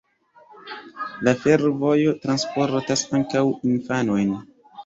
La 1.27 1.33
fervojo 1.43 2.15
transportas 2.25 3.07
ankaŭ 3.19 3.45
infanojn. 3.75 4.35